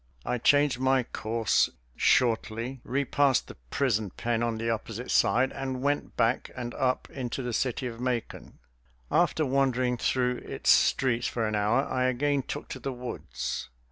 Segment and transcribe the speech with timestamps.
[0.25, 6.17] I changed my course, shortly repassed the prison pen on the opposite side, and went
[6.17, 8.57] back and up into the city of Macon.
[9.11, 13.69] After wandering through its streets for an hour I again took to the woods.